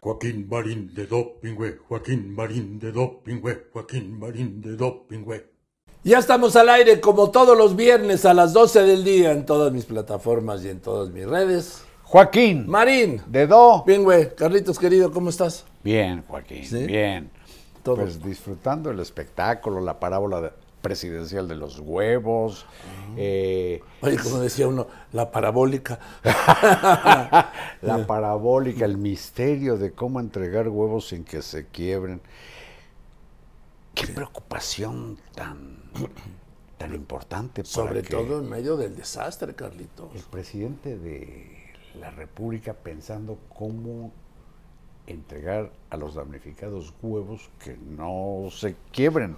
[0.00, 5.50] Joaquín Marín de Dopingüe, Joaquín Marín de Dopingüe, Joaquín Marín de Dopingüe.
[6.04, 9.72] Ya estamos al aire como todos los viernes a las 12 del día en todas
[9.72, 11.82] mis plataformas y en todas mis redes.
[12.04, 12.66] Joaquín.
[12.68, 13.20] Marín.
[13.26, 13.82] De Do.
[13.84, 14.34] Bien, güey.
[14.34, 15.64] Carlitos, querido, ¿cómo estás?
[15.82, 16.64] Bien, Joaquín.
[16.64, 16.86] ¿Sí?
[16.86, 17.30] Bien.
[17.82, 17.96] Todo.
[17.96, 20.50] Pues disfrutando el espectáculo, la parábola de-
[20.80, 22.66] presidencial de los huevos.
[23.16, 25.98] eh, Oye, como decía uno, la parabólica.
[27.82, 32.20] la parabólica, el misterio de cómo entregar huevos sin que se quiebren.
[33.94, 35.82] Qué preocupación tan,
[36.76, 37.62] tan importante.
[37.62, 40.14] para Sobre que todo en medio del desastre, Carlitos.
[40.14, 41.58] El presidente de
[41.98, 44.12] la República pensando cómo
[45.08, 49.36] entregar a los damnificados huevos que no se quiebren.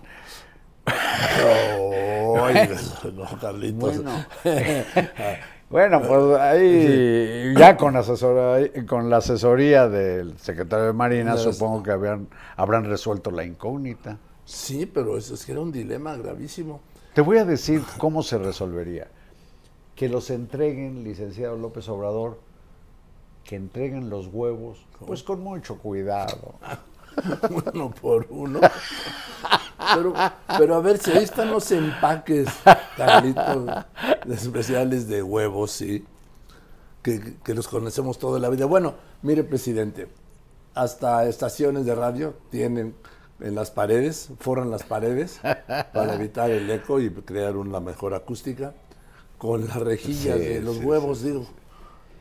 [2.43, 2.69] Ay,
[3.15, 4.03] no, Carlitos.
[4.03, 4.27] Bueno.
[5.71, 8.59] Bueno, pues ahí ya con, asesora,
[8.89, 14.19] con la asesoría del secretario de Marina, supongo que habían, habrán resuelto la incógnita.
[14.45, 16.81] Sí, pero eso es que era un dilema gravísimo.
[17.15, 19.07] Te voy a decir cómo se resolvería.
[19.95, 22.41] Que los entreguen, licenciado López Obrador,
[23.45, 26.55] que entreguen los huevos, pues con mucho cuidado.
[27.75, 28.61] uno por uno.
[29.93, 30.21] Pero,
[30.57, 32.49] pero a ver, si ahí están los empaques,
[32.97, 33.71] Carlitos,
[34.31, 36.05] especiales de huevos, sí,
[37.03, 38.67] que, que los conocemos toda la vida.
[38.67, 40.09] Bueno, mire, presidente,
[40.75, 42.95] hasta estaciones de radio tienen
[43.41, 45.41] en las paredes, forran las paredes
[45.93, 48.75] para evitar el eco y crear una mejor acústica
[49.39, 51.47] con las rejillas Sí, de los sí, huevos, digo.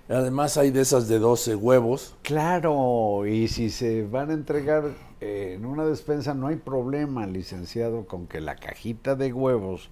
[0.10, 2.16] Además hay de esas de 12 huevos.
[2.24, 4.86] Claro, y si se van a entregar
[5.22, 9.90] eh, en una despensa, no hay problema, licenciado, con que la cajita de huevos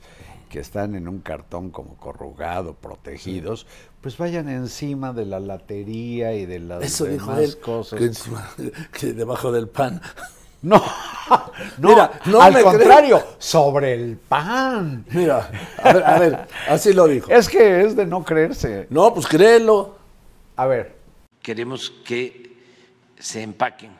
[0.49, 3.67] que están en un cartón como corrugado, protegidos,
[4.01, 7.99] pues vayan encima de la latería y de las Eso dijo demás él, cosas.
[7.99, 8.49] que, encima-
[8.91, 10.01] que debajo del pan.
[10.59, 10.81] No,
[11.77, 15.05] no, Mira, no al me contrario, sobre el pan.
[15.11, 15.51] Mira,
[15.83, 17.29] a ver, a ver, así lo dijo.
[17.31, 18.87] Es que es de no creerse.
[18.89, 19.96] No, pues créelo.
[20.57, 20.95] A ver,
[21.43, 22.57] queremos que
[23.19, 23.91] se empaquen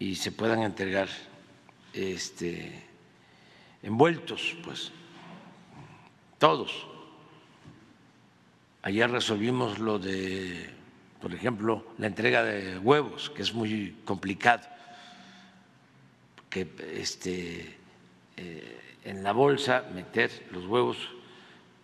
[0.00, 1.08] y se puedan entregar
[1.92, 2.82] este
[3.80, 4.90] envueltos, pues
[6.38, 6.88] todos.
[8.82, 10.68] Ayer resolvimos lo de,
[11.20, 14.66] por ejemplo, la entrega de huevos, que es muy complicado,
[16.50, 17.76] que este
[18.36, 20.98] eh, en la bolsa meter los huevos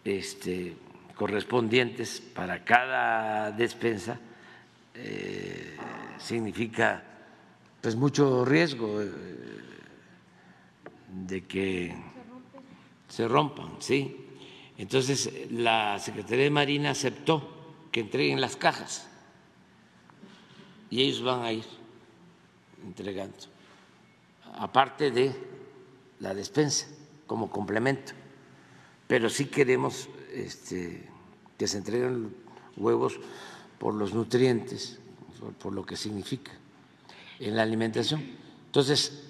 [0.05, 0.77] este,
[1.21, 4.19] correspondientes para cada despensa
[4.95, 5.77] eh,
[6.17, 7.05] significa
[7.79, 9.13] pues mucho riesgo eh,
[11.13, 11.95] de que
[13.07, 14.17] se rompan, sí.
[14.79, 19.07] Entonces la Secretaría de Marina aceptó que entreguen las cajas
[20.89, 21.67] y ellos van a ir
[22.83, 23.37] entregando,
[24.55, 25.35] aparte de
[26.19, 26.87] la despensa
[27.27, 28.15] como complemento
[29.11, 31.10] pero sí queremos este,
[31.61, 32.35] que se entreguen
[32.79, 33.21] huevos
[33.79, 34.99] por los nutrientes,
[35.63, 36.53] por, lo que significa
[37.39, 38.23] en la alimentación.
[38.65, 39.25] Entonces,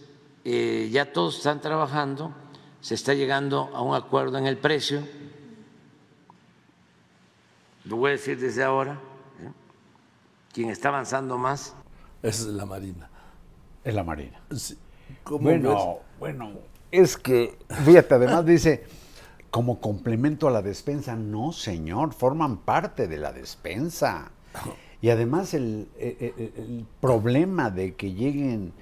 [0.45, 2.33] eh, ya todos están trabajando,
[2.81, 5.03] se está llegando a un acuerdo en el precio,
[7.87, 9.51] lo voy a decir desde ahora, ¿eh?
[10.53, 11.75] quien está avanzando más
[12.23, 13.11] Esa es la Marina.
[13.83, 14.41] es la Marina.
[14.55, 14.79] Sí.
[15.25, 16.53] ¿Cómo Bueno, bueno,
[16.93, 18.87] es que, fíjate, además dice,
[19.51, 24.31] como complemento a la despensa, no, señor, forman parte de la despensa.
[25.03, 28.73] Y además el, el- el- el problema de que lleguen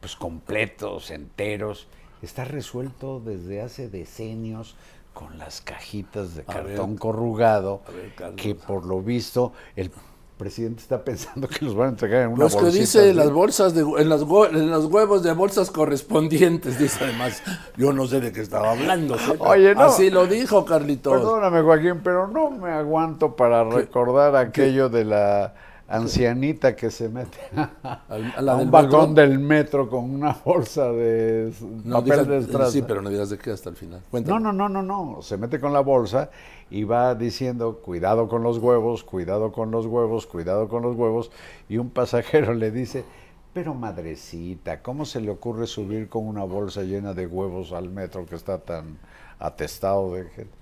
[0.00, 1.88] pues completos, enteros,
[2.22, 4.76] está resuelto desde hace decenios
[5.14, 9.90] con las cajitas de A ver, cartón corrugado, ver, que por lo visto el
[10.38, 13.12] presidente está pensando que los van a entregar en una Pues que dice así.
[13.12, 17.42] las bolsas de, en, las en los huevos de bolsas correspondientes, dice además.
[17.76, 19.18] Yo no sé de qué estaba hablando.
[19.18, 19.32] ¿sí?
[19.40, 19.82] Oye, no.
[19.82, 21.12] Así lo dijo Carlitos.
[21.12, 25.54] Perdóname, Joaquín, pero no me aguanto para recordar aquello de la
[25.90, 29.14] ancianita que se mete a, a la a del un vagón metro.
[29.14, 31.50] del metro con una bolsa de
[31.84, 32.70] No, papel de estraza.
[32.70, 34.00] Sí, pero no digas de qué hasta el final.
[34.00, 34.40] No, Cuéntame.
[34.40, 35.22] no, no, no, no.
[35.22, 36.28] Se mete con la bolsa
[36.70, 41.30] y va diciendo, cuidado con los huevos, cuidado con los huevos, cuidado con los huevos.
[41.68, 43.04] Y un pasajero le dice,
[43.52, 48.26] pero madrecita, ¿cómo se le ocurre subir con una bolsa llena de huevos al metro
[48.26, 48.98] que está tan
[49.38, 50.58] atestado de gente?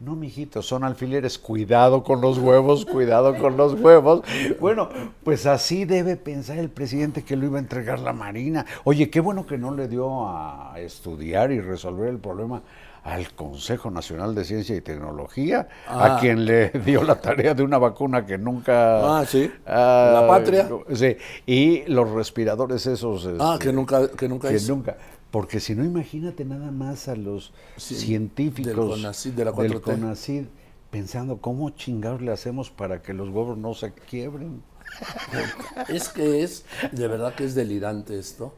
[0.00, 1.38] No, mijito, son alfileres.
[1.38, 4.22] Cuidado con los huevos, cuidado con los huevos.
[4.58, 4.88] Bueno,
[5.22, 8.64] pues así debe pensar el presidente que lo iba a entregar la Marina.
[8.84, 12.62] Oye, qué bueno que no le dio a estudiar y resolver el problema
[13.02, 16.16] al Consejo Nacional de Ciencia y Tecnología, Ah.
[16.16, 19.18] a quien le dio la tarea de una vacuna que nunca...
[19.20, 19.50] Ah, sí.
[19.66, 20.68] ah, La patria.
[20.94, 21.16] Sí,
[21.46, 23.26] y los respiradores esos...
[23.38, 24.74] Ah, este, que nunca, que nunca que hizo.
[24.74, 24.96] nunca.
[25.30, 29.74] Porque si no, imagínate nada más a los Sí, científicos del CONACYT, de la del
[29.74, 29.80] 4T.
[29.80, 30.48] CONACYT
[30.90, 34.62] pensando cómo chingados le hacemos para que los huevos no se quiebren.
[35.88, 38.52] Es que es, de verdad que es delirante esto.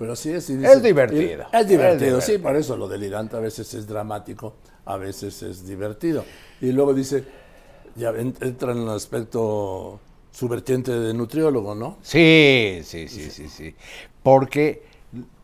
[0.00, 0.46] Pero sí es.
[0.46, 1.44] sí Es dice- divertido.
[1.52, 2.42] Es divertido, Es sí, divertido.
[2.42, 4.54] por eso lo delirante a veces es dramático,
[4.86, 6.24] a veces es divertido.
[6.62, 7.22] Y luego dice,
[7.96, 10.00] ya en- entra en el aspecto
[10.32, 11.98] su vertiente de nutriólogo, ¿no?
[12.00, 13.74] Sí, sí, sí, sí, sí.
[14.22, 14.82] Porque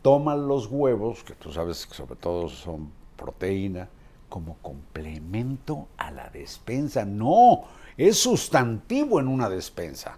[0.00, 3.90] toman los huevos, que tú sabes que sobre todo son proteína,
[4.30, 7.04] como complemento a la despensa.
[7.04, 7.64] No,
[7.98, 10.16] es sustantivo en una despensa.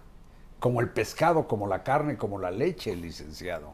[0.61, 3.73] Como el pescado, como la carne, como la leche, licenciado.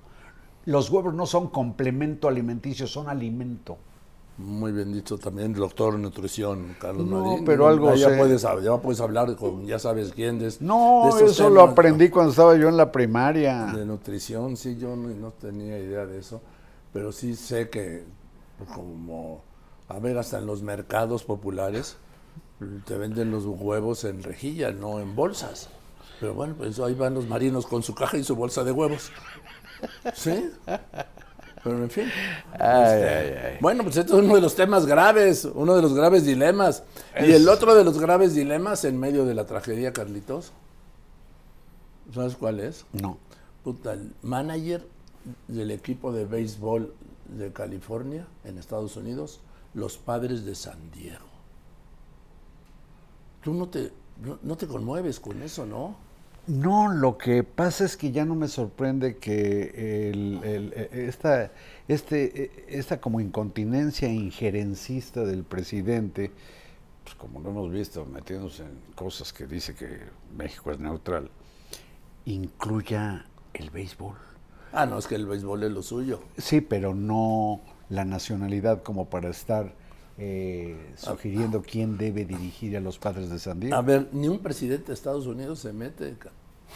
[0.65, 3.77] Los huevos no son complemento alimenticio, son alimento.
[4.37, 8.17] Muy bien dicho también, doctor en nutrición, Carlos No, pero algo Ya, sé.
[8.17, 10.39] puedes, ya puedes hablar con ya sabes quién.
[10.39, 13.67] De, No, de eso lo aprendí cuando estaba yo en la primaria.
[13.67, 16.41] De nutrición, sí, yo no, no tenía idea de eso,
[16.91, 18.03] pero sí sé que
[18.57, 19.41] pues, como,
[19.87, 21.95] a ver, hasta en los mercados populares
[22.85, 25.69] te venden los huevos en rejilla, no en bolsas.
[26.19, 29.11] Pero bueno, pues ahí van los marinos con su caja y su bolsa de huevos.
[30.13, 30.51] ¿Sí?
[31.63, 32.05] Pero en fin.
[32.59, 33.57] Ay, Este, ay, ay.
[33.59, 36.83] Bueno, pues esto es uno de los temas graves, uno de los graves dilemas.
[37.19, 40.51] Y el otro de los graves dilemas en medio de la tragedia, Carlitos.
[42.13, 42.85] ¿Sabes cuál es?
[42.93, 43.17] No.
[43.63, 44.87] Puta, el manager
[45.47, 46.93] del equipo de béisbol
[47.29, 49.39] de California, en Estados Unidos,
[49.73, 51.25] los padres de San Diego.
[53.43, 53.91] Tú no te,
[54.23, 55.95] no, no te conmueves con eso, ¿no?
[56.47, 61.51] No, lo que pasa es que ya no me sorprende que el- el- e- esta,
[61.87, 66.31] este, e- esta como incontinencia injerencista del presidente,
[67.03, 70.01] pues como lo hemos visto, metiéndose en cosas que dice que
[70.37, 71.31] México es neutral,
[72.25, 73.25] incluya
[73.55, 74.15] el béisbol.
[74.71, 76.21] Ah, no, es que el béisbol es lo suyo.
[76.37, 79.73] Sí, pero no la nacionalidad como para estar
[80.17, 83.75] eh, sugiriendo quién debe dirigir a los padres de San Diego.
[83.75, 86.15] A ver, ni un presidente de Estados Unidos se mete.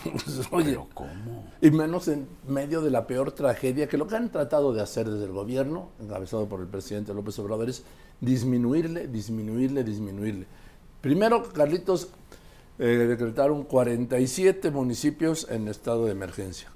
[0.51, 1.46] Oye, Pero ¿cómo?
[1.62, 5.10] Y menos en medio de la peor tragedia, que lo que han tratado de hacer
[5.10, 7.84] desde el gobierno, encabezado por el presidente López Obrador, es
[8.22, 10.46] disminuirle, disminuirle, disminuirle.
[11.01, 12.10] Primero, Carlitos,
[12.77, 16.69] eh, decretaron 47 municipios en estado de emergencia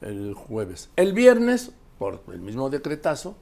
[0.00, 0.90] el jueves.
[0.96, 3.36] El viernes, por el mismo decretazo,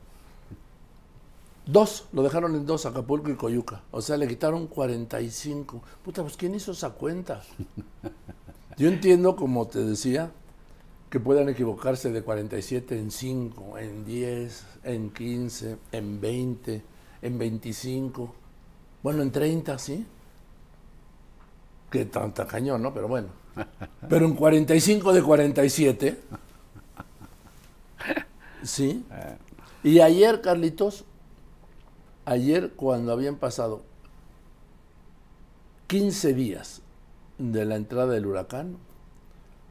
[1.69, 3.83] dos, lo dejaron en dos, Acapulco y Coyuca.
[3.91, 5.83] O sea, le quitaron 45.
[6.05, 7.43] Puta, pues ¿quién hizo esa cuenta?
[8.77, 10.31] Yo entiendo, como te decía,
[11.11, 16.83] que puedan equivocarse de 47 en 5, en 10, en 15, en 20,
[17.23, 18.35] en 25,
[19.03, 20.07] bueno, en 30, ¿sí?
[21.91, 22.93] Que tanta cañón, ¿no?
[22.93, 23.29] Pero bueno.
[24.09, 26.21] Pero en 45 de 47,
[28.63, 29.05] ¿sí?
[29.83, 31.05] Y ayer, Carlitos,
[32.29, 33.83] ayer cuando habían pasado
[35.87, 36.83] 15 días
[37.39, 38.77] de la entrada del huracán,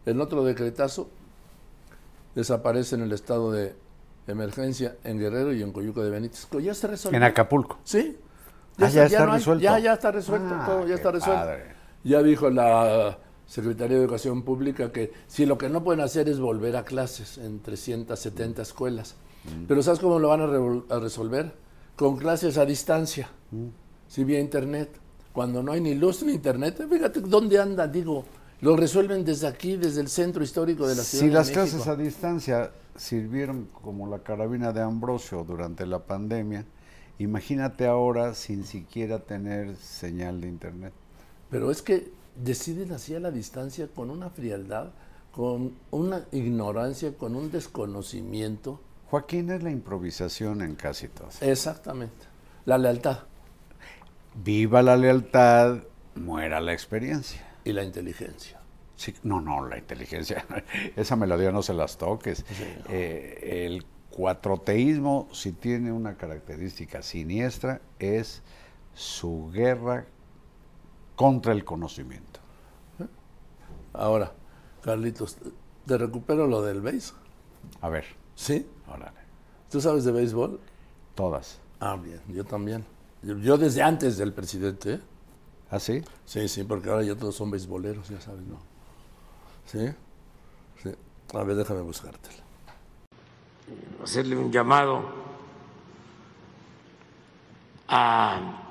[0.05, 1.09] en otro decretazo
[2.35, 3.75] desaparece en el estado de
[4.27, 6.47] emergencia en Guerrero y en Coyuca de Benítez.
[6.61, 7.17] Ya se resolvió.
[7.17, 7.77] En Acapulco.
[7.83, 8.17] Sí.
[8.79, 9.63] Ah, ya está no hay- resuelto.
[9.63, 11.41] ya, ya está resuelto Ah, todo, ya está resuelto.
[11.43, 11.63] padre.
[12.03, 16.37] Ya dijo la, Secretaría de Educación Pública que si lo que no pueden hacer es
[16.37, 19.15] volver a clases en 370 escuelas.
[19.69, 21.53] Pero ¿sabes cómo lo van a, a resolver?
[21.97, 23.27] Con clases a distancia,
[24.07, 24.89] si vía internet.
[25.33, 28.23] Cuando no hay ni luz ni internet, fíjate dónde anda, digo,
[28.61, 31.21] lo resuelven desde aquí, desde el centro histórico de la ciudad.
[31.21, 31.65] Si de las México.
[31.65, 36.65] clases a distancia sirvieron como la carabina de Ambrosio durante la pandemia,
[37.19, 40.93] imagínate ahora sin siquiera tener señal de internet.
[41.49, 44.91] Pero es que deciden así a la distancia con una frialdad,
[45.31, 48.79] con una ignorancia, con un desconocimiento.
[49.09, 51.29] Joaquín es la improvisación en casi todo.
[51.41, 52.25] Exactamente.
[52.65, 53.19] La lealtad
[54.43, 55.79] Viva la lealtad,
[56.15, 57.43] muera la experiencia.
[57.63, 58.59] y la inteligencia.
[58.95, 60.45] Sí, no, no, la inteligencia,
[60.95, 62.45] esa melodía no se las toques.
[62.89, 68.43] Eh, el cuatroteísmo, si tiene una característica siniestra, es
[68.93, 70.05] su guerra
[71.15, 72.39] contra el conocimiento.
[73.93, 74.33] Ahora,
[74.83, 75.37] Carlitos,
[75.87, 77.13] te recupero lo del béis.
[77.81, 78.67] A ver, ¿Sí?
[78.87, 79.17] Órale,
[79.69, 80.59] ¿Tú sabes de béisbol?
[81.15, 81.59] todas.
[81.79, 82.85] Ah, bien, yo también.
[83.23, 84.99] Yo, yo desde antes del presidente, ¿eh?
[85.69, 86.01] ¿Ah, sí?
[86.25, 88.59] Sí, sí, porque ahora ya todos son beisboleros, ya sabes, ¿no?
[89.65, 89.89] ¿Sí?
[90.83, 90.91] Sí.
[91.33, 92.43] A ver, déjame buscártela.
[94.03, 95.01] hacerle un llamado
[97.87, 98.63] a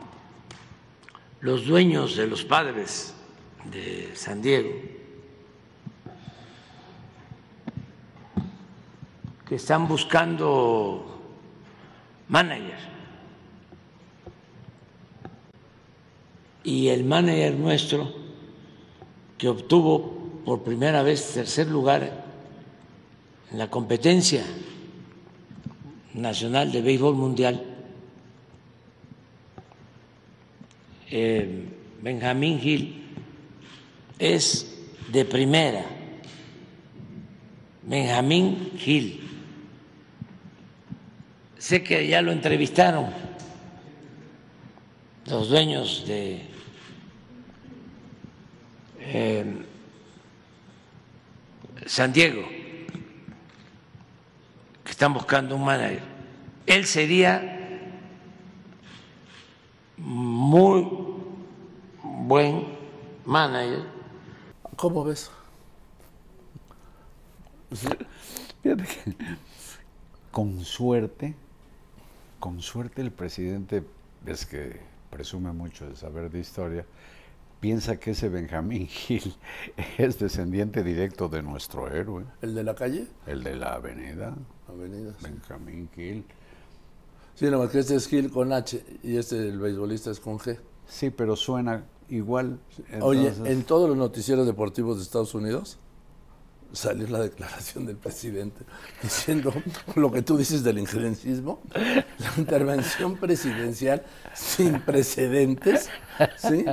[1.41, 3.15] los dueños de los padres
[3.71, 4.71] de San Diego
[9.47, 11.21] que están buscando
[12.29, 12.97] manager.
[16.65, 18.13] Y el manager nuestro,
[19.39, 22.25] que obtuvo por primera vez tercer lugar
[23.53, 24.45] en la competencia
[26.15, 27.63] nacional de béisbol mundial,
[31.09, 31.69] eh,
[32.03, 33.05] Benjamín Gil,
[34.19, 34.77] es
[35.13, 35.85] de primera.
[37.83, 39.26] Benjamín Gil.
[41.59, 43.07] Sé que ya lo entrevistaron
[45.27, 46.43] los dueños de
[49.01, 49.65] eh,
[51.87, 52.47] San Diego,
[54.85, 56.03] que están buscando un manager.
[56.67, 57.53] Él sería
[59.97, 60.87] muy
[62.03, 62.67] buen
[63.25, 63.85] manager.
[64.77, 65.31] ¿Cómo ves?
[68.63, 69.17] Fíjate que
[70.31, 71.35] con suerte,
[72.47, 73.83] con suerte el presidente,
[74.25, 74.79] es que
[75.11, 76.87] presume mucho de saber de historia,
[77.59, 79.35] piensa que ese Benjamín Gil
[79.99, 83.09] es descendiente directo de nuestro héroe, ¿El de la calle?
[83.27, 84.37] el de la avenida,
[84.69, 85.13] Avenida.
[85.19, 85.25] sí.
[85.25, 86.25] Benjamín Gil.
[87.35, 90.57] Sí, nomás que este es Gil con H y este el beisbolista es con G.
[90.87, 92.61] Sí, pero suena igual.
[93.01, 95.81] Oye, en todos los noticieros deportivos de Estados Unidos
[96.73, 98.65] salió la declaración del presidente
[99.03, 99.53] diciendo
[99.95, 101.61] lo que tú dices del injerencismo,
[102.19, 104.05] la intervención presidencial
[104.35, 105.89] sin precedentes,
[106.37, 106.65] ¿sí?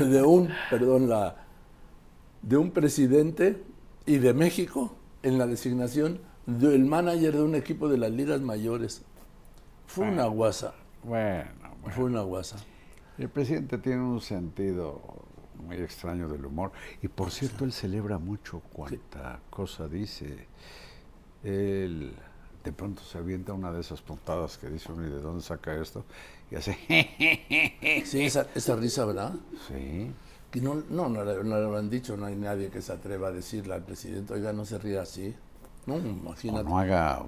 [0.00, 1.36] De un, perdón, la
[2.42, 3.64] de un presidente
[4.06, 9.02] y de México en la designación del manager de un equipo de las ligas mayores.
[9.86, 11.50] Fue una guasa, Bueno,
[11.80, 11.96] bueno.
[11.96, 12.56] fue una guasa.
[13.18, 15.27] El presidente tiene un sentido
[15.58, 16.72] muy extraño del humor.
[17.02, 20.46] Y por cierto, él celebra mucho cuanta cosa dice.
[21.42, 22.14] Él
[22.64, 26.04] de pronto se avienta una de esas puntadas que dice ¿y de dónde saca esto?
[26.50, 26.76] Y hace,
[28.04, 29.34] Sí, esa, esa risa, ¿verdad?
[29.68, 30.12] sí.
[30.50, 33.32] Que no, no, no, no le han dicho, no hay nadie que se atreva a
[33.32, 35.34] decirle al presidente, oiga, no se ría así.
[35.84, 36.64] No, O imagínate.
[36.64, 37.22] no haga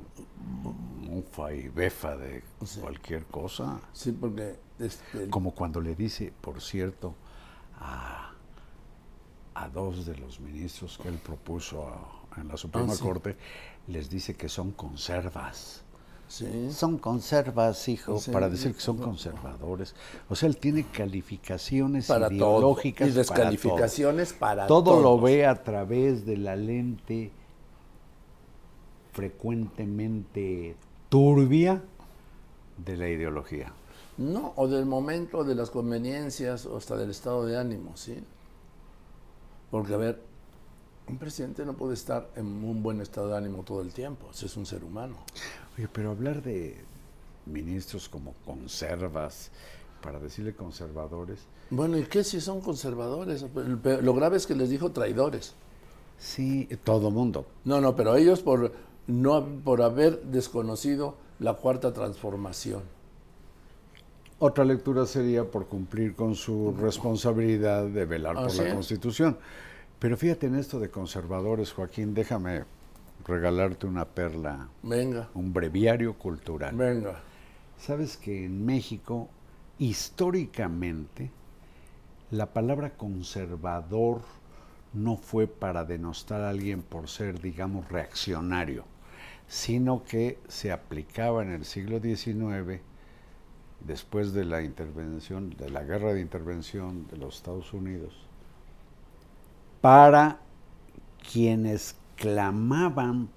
[1.01, 2.43] mufa y befa de
[2.81, 3.79] cualquier cosa.
[3.93, 7.15] Sí, porque este, Como cuando le dice, por cierto,
[7.81, 8.33] a,
[9.55, 13.03] a dos de los ministros que él propuso a- en la Suprema Ah, sí.
[13.03, 13.37] Corte,
[13.89, 15.83] les dice que son conservas.
[16.29, 18.31] sí, Son conservas, hijo, Sí.
[18.31, 19.97] para decir que son conservadores.
[20.29, 22.37] O sea, él tiene calificaciones para todo.
[22.37, 24.85] ideológicas Y descalificaciones para todo.
[24.85, 24.95] todo.
[24.99, 27.33] Todo lo ve a través de la lente
[29.13, 30.77] frecuentemente
[31.09, 31.83] turbia
[32.85, 33.73] de la ideología.
[34.21, 38.23] No, o del momento, de las conveniencias, o hasta del estado de ánimo, ¿sí?
[39.71, 40.21] Porque, a ver,
[41.09, 44.45] un presidente no puede estar en un buen estado de ánimo todo el tiempo, si
[44.47, 45.17] es un ser humano.
[45.77, 46.77] Oye, pero hablar de
[47.47, 49.51] ministros como conservas,
[50.03, 53.45] para decirle conservadores, Bueno, ¿y qué si son conservadores?
[54.03, 55.55] Lo grave es que les dijo traidores.
[56.19, 57.47] sí, todo mundo.
[57.65, 58.73] No, no, pero ellos por,
[59.07, 62.83] no, por haber desconocido la cuarta transformación.
[64.43, 69.37] Otra lectura sería por cumplir con su responsabilidad de velar ¿Ah, por la Constitución.
[69.99, 72.65] Pero fíjate en esto de conservadores, Joaquín, déjame
[73.27, 76.75] regalarte una perla, Venga, un breviario cultural.
[76.75, 77.21] venga.
[77.79, 79.29] Sabes que en México,
[79.79, 81.31] históricamente,
[82.31, 84.23] la palabra conservador
[84.95, 88.85] no fue para denostar a alguien por ser, digamos, reaccionario,
[89.49, 92.81] sino que se aplicaba en el siglo XIX,
[93.87, 98.15] después de la intervención, de la guerra de intervención de los Estados Unidos,
[99.81, 100.41] para
[101.33, 103.29] quienes clamaban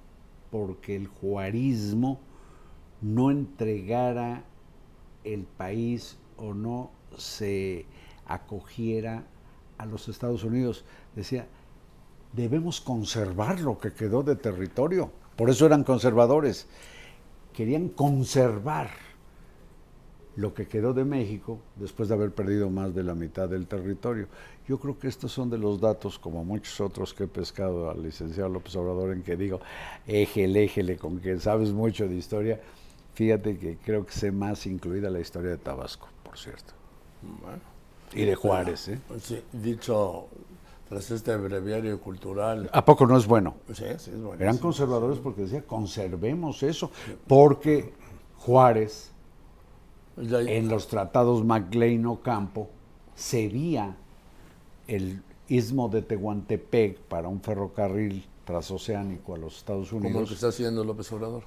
[0.51, 2.19] porque el juarismo
[3.01, 4.43] no entregara
[5.23, 7.85] el país o no se
[8.25, 9.23] acogiera
[9.77, 10.85] a los Estados Unidos.
[11.15, 11.47] Decía,
[12.33, 15.12] debemos conservar lo que quedó de territorio.
[15.35, 16.67] Por eso eran conservadores.
[17.53, 18.89] Querían conservar
[20.35, 24.27] lo que quedó de México después de haber perdido más de la mitad del territorio.
[24.67, 28.01] Yo creo que estos son de los datos, como muchos otros que he pescado al
[28.01, 29.59] licenciado López Obrador, en que digo,
[30.07, 32.59] éjele, éjele, con que sabes mucho de historia.
[33.13, 36.73] Fíjate que creo que sé más, incluida la historia de Tabasco, por cierto.
[37.21, 37.61] Bueno,
[38.13, 38.99] Y de Juárez, ¿eh?
[39.21, 40.27] sí, dicho
[40.89, 42.69] tras este breviario cultural.
[42.73, 43.55] ¿A poco no es bueno?
[43.73, 44.41] Sí, sí, es bueno.
[44.41, 46.91] Eran conservadores porque decía, conservemos eso,
[47.27, 47.93] porque
[48.37, 49.12] Juárez,
[50.17, 52.70] en los tratados MacLean Ocampo,
[53.15, 53.96] cedía
[54.88, 60.29] el istmo de Tehuantepec para un ferrocarril transoceánico a los Estados Como el Unidos.
[60.29, 61.43] que está haciendo López Obrador.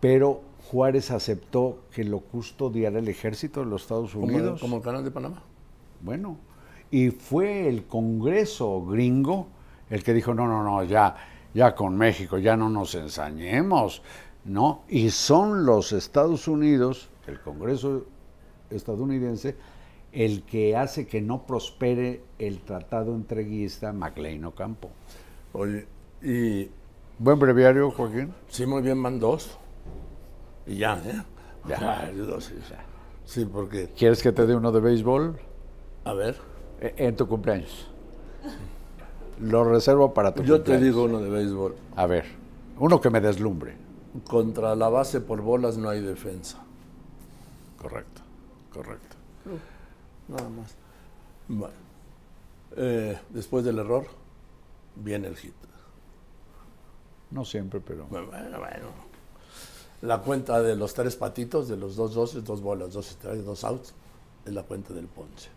[0.00, 4.60] pero Juárez aceptó que lo custodiara el ejército de los Estados Como, Unidos.
[4.60, 5.42] como el canal de Panamá.
[6.00, 6.36] Bueno,
[6.90, 9.46] y fue el Congreso gringo
[9.90, 11.16] el que dijo, no, no, no, ya,
[11.54, 14.02] ya con México, ya no nos ensañemos,
[14.44, 14.82] ¿no?
[14.88, 18.04] Y son los Estados Unidos, el Congreso
[18.70, 19.56] estadounidense,
[20.12, 24.90] el que hace que no prospere el tratado entreguista MacLean Ocampo.
[25.52, 25.86] Oye,
[26.22, 26.70] y
[27.18, 28.34] Buen breviario, Joaquín.
[28.48, 29.56] sí, muy bien, van dos.
[30.66, 31.22] Y ya, ¿eh?
[31.68, 32.00] Ya.
[32.02, 32.54] Ay, dos, sí.
[33.24, 35.38] Sí, porque, ¿Quieres que te dé uno de béisbol?
[36.04, 36.36] a ver,
[36.80, 37.90] Eh, En tu cumpleaños.
[39.40, 41.74] Lo reservo para tu yo te digo uno de béisbol.
[41.96, 42.24] A ver,
[42.78, 43.76] uno que me deslumbre.
[44.28, 46.63] Contra la base por bolas no hay defensa.
[47.84, 48.22] Correcto,
[48.72, 49.16] correcto.
[50.28, 50.74] Nada más.
[51.46, 51.74] Bueno,
[52.78, 54.06] eh, después del error,
[54.96, 55.52] viene el hit.
[57.30, 58.06] No siempre, pero...
[58.06, 58.88] Bueno, bueno.
[60.00, 63.64] La cuenta de los tres patitos, de los dos doses, dos bolas, dos strikes, dos
[63.64, 63.92] outs,
[64.46, 65.50] es la cuenta del Ponce.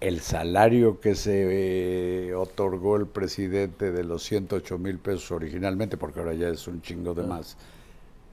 [0.00, 6.20] El salario que se eh, otorgó el presidente de los 108 mil pesos originalmente, porque
[6.20, 7.56] ahora ya es un chingo de más,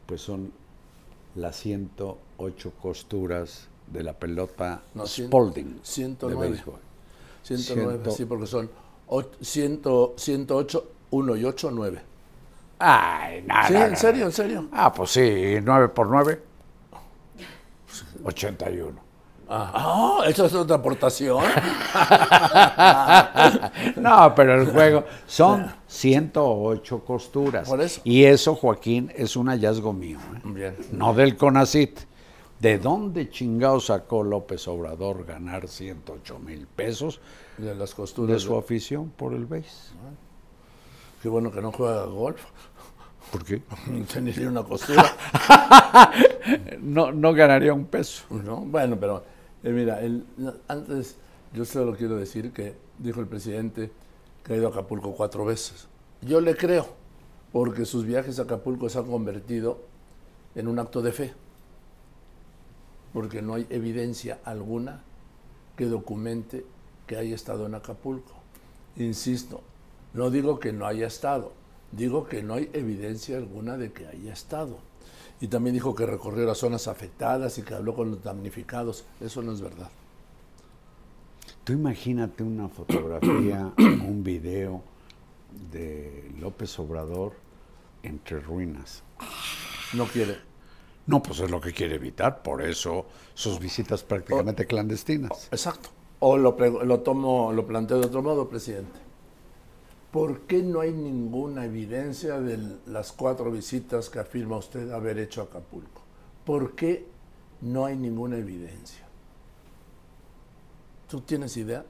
[0.06, 0.52] pues son
[1.36, 6.50] las 108 costuras de la pelota No, Spalding de 109.
[6.50, 6.80] béisbol.
[7.44, 8.70] 109, Ciento- sí, porque son
[9.08, 9.82] och- 100,
[10.16, 12.02] 108, 1 y 8, 9.
[12.80, 13.68] Ay, nada.
[13.68, 14.68] Sí, en serio, en serio.
[14.72, 16.42] Ah, pues sí, 9 por 9.
[18.24, 19.00] 81.
[19.50, 21.44] Ah, ah, esa es otra aportación.
[23.96, 27.68] No, pero el juego son 108 costuras.
[27.68, 28.02] Por eso.
[28.04, 30.18] Y eso, Joaquín, es un hallazgo mío.
[30.36, 30.42] ¿eh?
[30.44, 30.76] Bien.
[30.92, 32.00] No del CONACIT.
[32.60, 37.20] ¿De dónde chingado sacó López Obrador ganar 108 mil pesos
[37.58, 38.42] De las de costuras.
[38.42, 39.92] su afición por el béis?
[41.22, 42.42] Qué bueno que no juega golf.
[43.32, 43.62] ¿Por qué?
[44.14, 45.06] Tendría una costura.
[46.80, 48.26] No, no ganaría un peso.
[48.30, 48.58] ¿no?
[48.58, 49.24] Bueno, pero
[49.64, 50.02] eh, mira,
[50.68, 51.16] antes
[51.54, 53.92] yo solo quiero decir que dijo el presidente
[54.44, 55.88] que ha ido a Acapulco cuatro veces.
[56.22, 56.88] Yo le creo,
[57.52, 59.80] porque sus viajes a Acapulco se han convertido
[60.56, 61.34] en un acto de fe,
[63.14, 65.02] porque no hay evidencia alguna
[65.78, 66.66] que documente
[67.08, 68.34] que haya estado en Acapulco.
[68.98, 69.62] Insisto,
[70.14, 71.54] no digo que no haya estado,
[71.92, 74.78] digo que no hay evidencia alguna de que haya estado.
[75.42, 79.06] Y también dijo que recorrió las zonas afectadas y que habló con los damnificados.
[79.20, 79.90] Eso no es verdad.
[81.64, 84.84] Tú imagínate una fotografía, un video
[85.72, 87.34] de López Obrador
[88.04, 89.04] entre ruinas.
[89.94, 90.38] No quiere.
[91.06, 95.50] No, pues es lo que quiere evitar, por eso sus visitas prácticamente clandestinas.
[95.52, 95.90] Exacto.
[96.20, 99.00] O lo, lo tomo, lo planteo de otro modo, presidente.
[100.14, 105.42] ¿Por qué no hay ninguna evidencia de las cuatro visitas que afirma usted haber hecho
[105.42, 106.04] a Acapulco?
[106.46, 107.08] ¿Por qué
[107.62, 109.04] no hay ninguna evidencia?
[111.10, 111.84] ¿Tú tienes idea?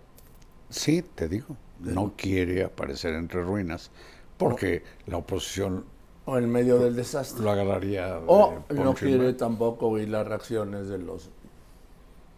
[0.70, 3.92] Sí, te digo, no quiere aparecer entre ruinas
[4.38, 5.84] porque la oposición
[6.24, 7.44] ¿O en medio del desastre?
[7.44, 11.30] lo agarraría O no quiere tampoco oír las reacciones de los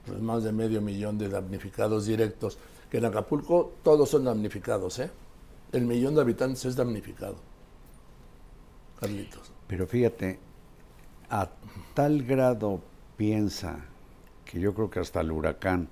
[0.07, 2.57] pues, más de medio millón de damnificados directos
[2.89, 5.11] que en Acapulco todos son damnificados, ¿eh?
[5.71, 7.35] El millón de habitantes es damnificado.
[8.99, 9.51] Carlitos.
[9.67, 10.39] Pero fíjate,
[11.29, 11.49] a
[11.93, 12.81] tal grado
[13.17, 13.79] piensa
[14.45, 15.89] que yo creo que hasta el huracán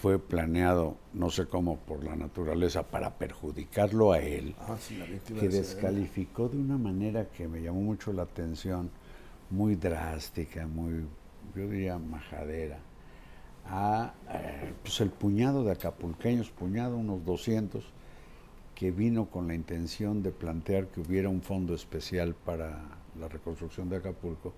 [0.00, 5.06] fue planeado, no sé cómo, por la naturaleza, para perjudicarlo a él, Ah, sí, la
[5.06, 5.52] víctima que él.
[5.52, 8.90] descalificó de una manera que me llamó mucho la atención,
[9.50, 11.06] muy drástica, muy,
[11.56, 12.78] yo diría, majadera,
[13.66, 17.82] a eh, pues el puñado de acapulqueños, puñado, unos 200,
[18.84, 22.82] que vino con la intención de plantear que hubiera un fondo especial para
[23.18, 24.52] la reconstrucción de Acapulco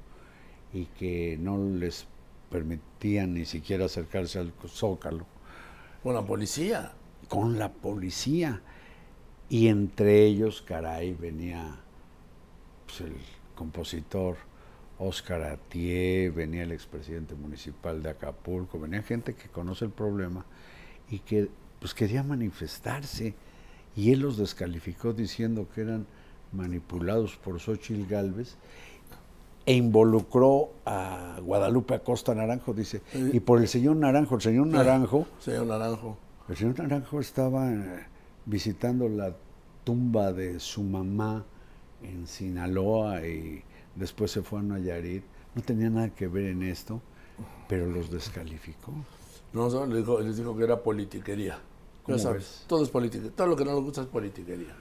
[0.73, 2.09] y que no les
[2.51, 5.27] permitían ni siquiera acercarse al zócalo
[6.03, 6.91] Con la policía.
[7.29, 8.63] con la policía.
[9.49, 11.77] Y entre ellos, caray, venía
[12.85, 13.15] pues, el
[13.55, 14.39] compositor
[14.99, 20.45] Oscar Atié, venía el expresidente municipal de Acapulco, venía gente que conoce el problema
[21.11, 23.46] y que pues quería manifestarse.
[23.97, 26.07] Y él los descalificó diciendo que eran
[26.53, 28.57] manipulados por Xochitl Galvez
[29.65, 35.27] e involucró a Guadalupe Acosta Naranjo, dice, y por el señor Naranjo, el señor Naranjo
[35.41, 36.17] Señor Naranjo.
[36.49, 38.07] el señor Naranjo estaba eh,
[38.45, 39.35] visitando la
[39.83, 41.45] tumba de su mamá
[42.03, 43.63] en Sinaloa y
[43.97, 45.25] después se fue a Nayarit.
[45.55, 47.01] No tenía nada que ver en esto,
[47.69, 48.93] pero los descalificó.
[49.53, 51.59] No, les dijo, les dijo que era politiquería.
[52.07, 52.65] ¿Cómo sabes, ves?
[52.67, 53.33] todo es politiquería.
[53.37, 54.75] Todo lo que no nos gusta es politiquería.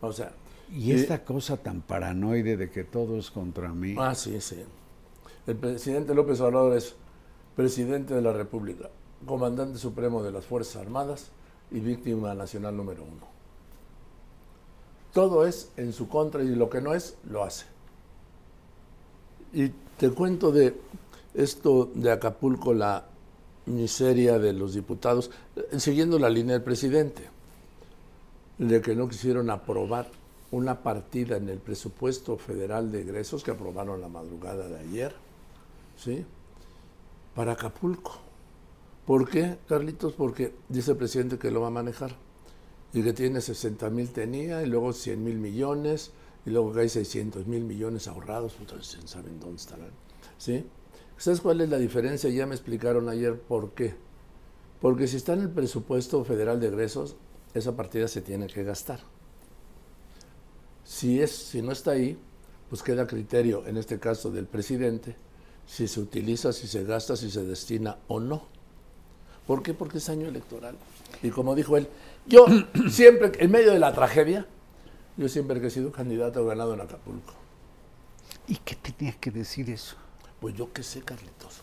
[0.00, 0.32] O sea.
[0.72, 3.94] Y esta cosa tan paranoide de que todo es contra mí.
[3.98, 4.64] Ah, sí, sí.
[5.46, 6.96] El presidente López Obrador es
[7.54, 8.90] presidente de la República,
[9.26, 11.30] comandante supremo de las Fuerzas Armadas
[11.70, 13.26] y víctima nacional número uno.
[15.12, 17.66] Todo es en su contra y lo que no es, lo hace.
[19.52, 20.76] Y te cuento de
[21.32, 23.06] esto de Acapulco, la
[23.66, 27.28] miseria de los diputados, eh, siguiendo la línea del presidente,
[28.58, 30.10] de que no quisieron aprobar
[30.50, 35.14] una partida en el presupuesto federal de egresos que aprobaron la madrugada de ayer,
[35.96, 36.24] ¿sí?
[37.34, 38.18] Para Acapulco.
[39.04, 40.14] ¿Por qué, Carlitos?
[40.14, 42.16] Porque dice el presidente que lo va a manejar
[42.92, 46.12] y que tiene 60 mil tenía y luego 100 mil millones
[46.44, 49.90] y luego que hay 600 mil millones ahorrados, entonces saben dónde estarán,
[50.38, 50.64] ¿sí?
[51.18, 52.28] ¿Sabes cuál es la diferencia?
[52.30, 53.94] Ya me explicaron ayer por qué.
[54.80, 57.16] Porque si está en el presupuesto federal de egresos,
[57.54, 59.00] esa partida se tiene que gastar.
[60.84, 62.18] Si, es, si no está ahí,
[62.68, 65.16] pues queda a criterio, en este caso del presidente,
[65.66, 68.42] si se utiliza, si se gasta, si se destina o no.
[69.46, 69.74] ¿Por qué?
[69.74, 70.76] Porque es año electoral.
[71.22, 71.88] Y como dijo él,
[72.26, 72.46] yo
[72.90, 74.46] siempre, en medio de la tragedia,
[75.16, 77.32] yo siempre que he sido candidato he ganado en Acapulco.
[78.46, 79.96] ¿Y qué tenía que decir eso?
[80.40, 81.62] Pues yo qué sé, Carlitos.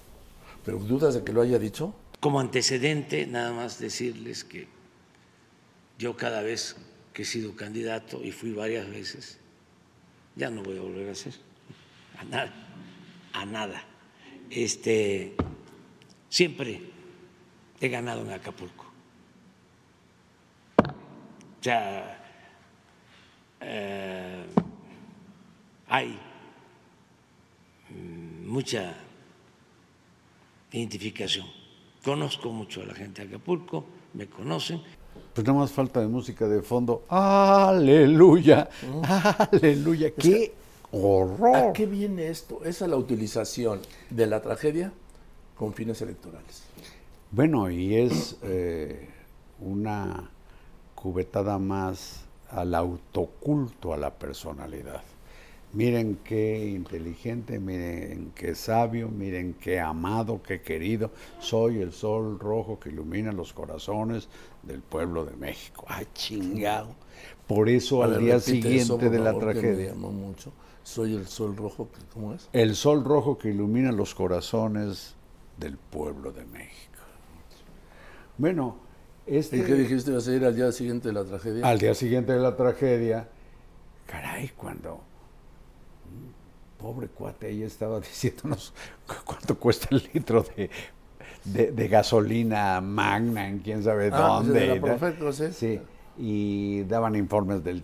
[0.65, 1.93] ¿Pero dudas de que lo haya dicho?
[2.19, 4.67] Como antecedente, nada más decirles que
[5.99, 6.75] yo cada vez
[7.13, 9.37] que he sido candidato, y fui varias veces,
[10.35, 11.33] ya no voy a volver a ser,
[12.17, 12.51] a nada,
[13.33, 13.83] a nada.
[14.49, 15.35] Este,
[16.29, 16.81] siempre
[17.79, 18.85] he ganado en Acapulco.
[20.79, 22.19] O sea,
[23.61, 24.45] eh,
[25.87, 26.19] hay
[27.89, 28.22] mm,
[28.53, 28.93] mucha
[30.71, 31.47] identificación.
[32.05, 34.79] Conozco mucho a la gente de Acapulco, me conocen.
[35.33, 37.03] Pues nada más falta de música de fondo.
[37.09, 38.69] Aleluya,
[39.51, 40.13] aleluya.
[40.13, 40.53] ¡Qué
[40.91, 41.55] horror!
[41.55, 42.63] ¿A qué viene esto?
[42.63, 44.93] Esa es la utilización de la tragedia
[45.57, 46.63] con fines electorales.
[47.31, 49.09] Bueno, y es eh,
[49.61, 50.29] una
[50.93, 55.01] cubetada más al autoculto a la personalidad.
[55.73, 61.09] Miren qué inteligente, miren qué sabio, miren qué amado, qué querido.
[61.39, 64.27] Soy el sol rojo que ilumina los corazones
[64.61, 65.83] del pueblo de México.
[65.87, 66.89] ¡Ay, chingado!
[67.47, 70.51] Por eso al ver, día siguiente eso, de la favor, me tragedia, llamó mucho.
[70.83, 72.49] Soy el sol rojo, ¿cómo es?
[72.53, 75.15] el sol rojo que ilumina los corazones
[75.57, 76.99] del pueblo de México.
[78.37, 78.77] Bueno,
[79.25, 79.57] este...
[79.57, 80.11] ¿Y qué dijiste?
[80.11, 81.65] ¿Vas a ir al día siguiente de la tragedia?
[81.67, 83.27] Al día siguiente de la tragedia,
[84.05, 85.01] caray, cuando
[86.83, 88.73] pobre cuate ahí estaba diciéndonos
[89.07, 90.69] cu- cuánto cuesta el litro de,
[91.45, 94.81] de- de gasolina magna en quién sabe Ah, pues, dónde.
[94.81, 95.45] Profeco, sí.
[95.53, 95.79] sí,
[96.17, 97.83] y daban informes del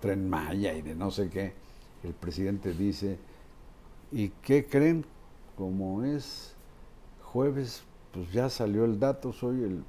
[0.00, 1.52] tren Maya y de no sé qué.
[2.02, 3.18] El presidente dice,
[4.10, 5.04] ¿y qué creen?
[5.56, 6.54] Como es
[7.22, 7.82] jueves,
[8.12, 9.84] pues ya salió el dato, soy el,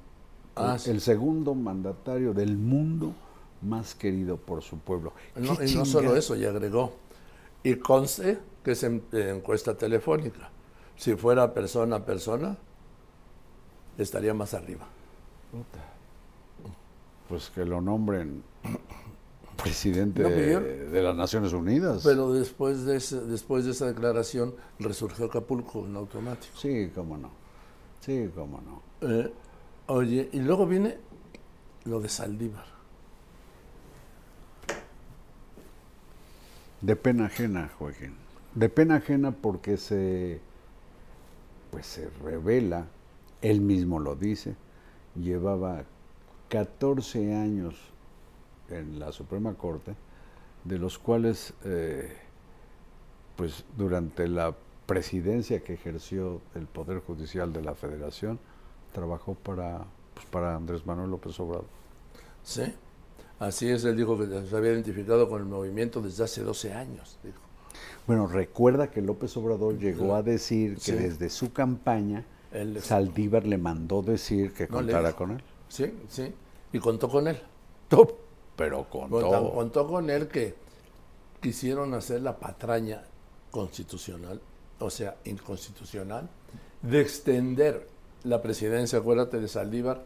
[0.56, 0.90] Ah, el, sí.
[0.90, 3.12] el segundo mandatario del mundo
[3.62, 5.12] más querido por su pueblo.
[5.34, 6.92] No, ¿Qué y no solo eso, y agregó.
[7.66, 10.50] Y conste que es en- encuesta telefónica.
[10.96, 12.56] Si fuera persona a persona,
[13.98, 14.86] estaría más arriba.
[17.28, 18.44] Pues que lo nombren
[19.62, 22.02] presidente No, yo- de las Naciones Unidas.
[22.04, 26.56] Pero después de, ese- después de esa declaración resurgió Acapulco en automático.
[26.56, 27.30] Sí, cómo no.
[28.00, 28.82] Sí, cómo no.
[29.08, 29.32] Eh,
[29.88, 30.98] oye, y luego viene
[31.84, 32.75] lo de Saldívar.
[36.80, 38.14] De pena ajena, Joaquín.
[38.54, 40.40] De pena ajena porque se,
[41.70, 42.86] pues se revela,
[43.42, 44.56] él mismo lo dice,
[45.14, 45.84] llevaba
[46.48, 47.74] 14 años
[48.68, 49.94] en la Suprema Corte,
[50.64, 52.12] de los cuales, eh,
[53.36, 54.54] pues durante la
[54.86, 58.38] presidencia que ejerció el Poder Judicial de la Federación,
[58.92, 59.84] trabajó para,
[60.14, 61.66] pues, para Andrés Manuel López Obrador.
[62.42, 62.74] ¿Sí?
[63.38, 67.18] Así es, él dijo que se había identificado con el movimiento desde hace 12 años.
[67.22, 67.38] Dijo.
[68.06, 70.92] Bueno, recuerda que López Obrador llegó a decir que Sí.
[70.92, 75.42] desde su campaña Él- Saldívar le mandó decir que No, contara con él.
[75.68, 76.32] Sí, sí.
[76.72, 77.38] Y contó con él.
[78.56, 79.20] Pero contó.
[79.20, 80.54] Contó, contó con él que
[81.42, 83.02] quisieron hacer la patraña
[83.50, 84.40] constitucional,
[84.78, 86.28] o sea, inconstitucional,
[86.82, 87.86] de extender
[88.24, 90.04] la presidencia, acuérdate de Saldívar,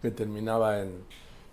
[0.00, 0.92] que terminaba en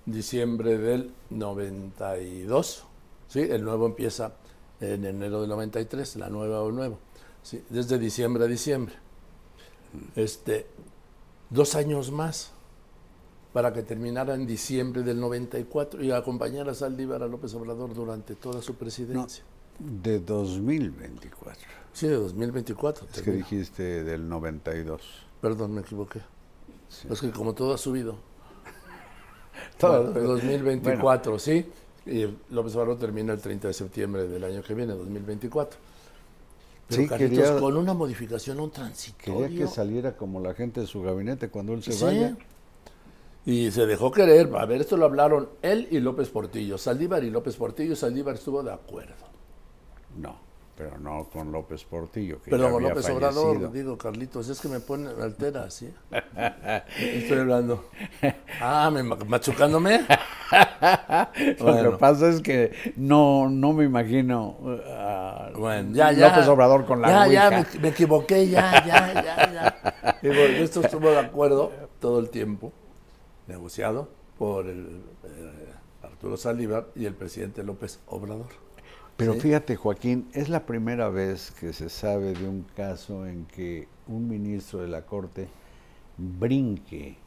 [0.08, 2.86] diciembre del 92,
[3.28, 3.41] ¿sí?
[3.41, 4.34] El nuevo empieza
[4.80, 6.98] en enero del 93, la nueva o nuevo,
[7.43, 7.63] ¿sí?
[7.70, 8.96] Desde diciembre a diciembre.
[10.15, 10.65] Este,
[11.50, 12.52] dos años más
[13.54, 18.36] para que terminara en diciembre del 94 y acompañara a Saldívar a López Obrador durante
[18.36, 19.43] toda su presidencia.
[19.80, 21.67] De 2024.
[21.93, 23.08] Sí, de 2024.
[23.13, 25.02] Es que dijiste del 92.
[25.41, 26.22] Perdón, me equivoqué.
[26.89, 27.08] Sí.
[27.12, 28.17] Es que como todo ha subido.
[29.78, 31.66] Todo- Bueno, 2024, sí.
[32.06, 35.78] Y López Obrador termina el 30 de septiembre del año que viene, 2024.
[36.88, 39.42] Pero Sí, Carlitos, quería- con una modificación, un transitorio.
[39.42, 42.04] Quería que saliera como la gente de su gabinete cuando él se Sí.
[42.06, 42.38] vaya.
[43.46, 44.50] Y se dejó querer.
[44.58, 46.78] A ver, esto lo hablaron él y López Portillo.
[46.78, 47.96] Saldívar y López Portillo.
[47.96, 49.13] Saldívar estuvo de acuerdo.
[50.18, 50.38] No,
[50.78, 53.50] pero no con López Portillo, que Pero con López fallecido.
[53.50, 55.92] Obrador, digo, Carlitos, es que me pone, me altera, ¿sí?
[57.00, 57.86] Estoy hablando.
[58.62, 60.06] Ah, me, machucándome.
[61.60, 64.56] Lo que pasa es que no, no me imagino
[64.88, 66.30] a Bueno, ya, ya.
[66.30, 70.18] López Obrador con la Ya, ya, me equivoqué, ya, ya, ya, ya.
[70.22, 72.72] Digo, esto estuvo de acuerdo todo el tiempo,
[73.48, 78.67] negociado por el, eh, Arturo Saldívar y el presidente López Obrador.
[79.18, 79.40] Pero Sí.
[79.42, 84.30] fíjate, Joaquín, es la primera vez que se sabe de un caso en que un
[84.30, 85.48] ministro de la Corte
[86.18, 87.18] brinque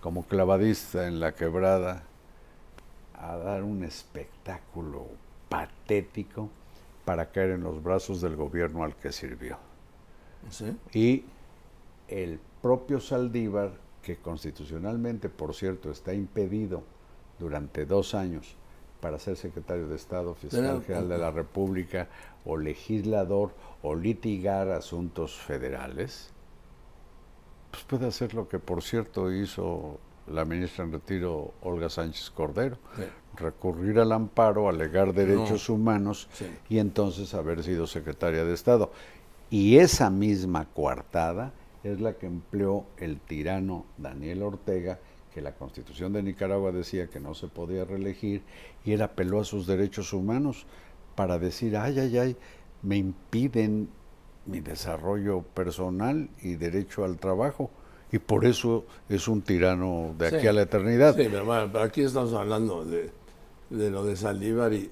[0.00, 2.02] como clavadista en la quebrada
[3.14, 5.06] a dar un espectáculo
[5.50, 6.48] patético
[7.04, 9.58] para caer en los brazos del gobierno al que sirvió.
[10.48, 10.76] ¿Sí?
[10.94, 11.24] Y
[12.08, 16.82] el propio Saldívar, que constitucionalmente, por cierto, está impedido
[17.38, 18.56] durante dos años
[19.00, 22.08] para ser secretario de Estado, fiscal Pero- general de la República,
[22.44, 26.30] o legislador, o litigar asuntos federales,
[27.70, 32.76] pues puede hacer lo que, por cierto, hizo la ministra en retiro, Olga Sánchez Cordero,
[32.96, 33.02] Sí.
[33.36, 36.46] recurrir al amparo, alegar derechos humanos Sí.
[36.68, 38.90] y entonces haber sido secretaria de Estado.
[39.50, 44.98] Y esa misma coartada es la que empleó el tirano Daniel Ortega,
[45.32, 48.42] que la constitución de Nicaragua decía que no se podía reelegir,
[48.84, 50.66] y él apeló a sus derechos humanos
[51.14, 52.36] para decir, ay, ay, ay,
[52.82, 53.88] me impiden
[54.46, 57.70] mi desarrollo personal y derecho al trabajo.
[58.12, 61.14] Y por eso es un tirano de aquí a la eternidad.
[61.14, 63.10] Sí, pero bueno, pero aquí estamos hablando de,
[63.70, 64.90] de lo de Saldívar y,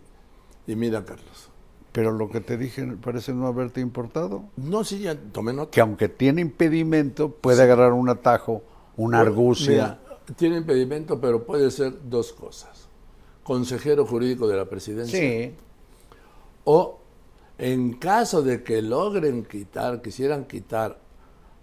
[0.68, 1.50] y mira, Carlos.
[1.90, 4.44] Pero lo que te dije parece no haberte importado.
[4.56, 5.72] No, sí, ya tomé nota.
[5.72, 8.62] que aunque tiene impedimento, puede agarrar un atajo,
[8.96, 9.72] una argucia.
[9.72, 9.98] Mira,
[10.36, 12.88] tiene impedimento, pero puede ser dos cosas.
[13.42, 15.18] Consejero jurídico de la presidencia.
[15.18, 15.54] sí,
[16.64, 16.98] O
[17.56, 21.00] en caso de que logren quitar, quisieran quitar